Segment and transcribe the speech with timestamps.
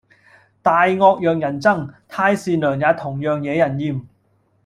[0.63, 4.01] 大惡讓人憎，太善良也同樣惹人厭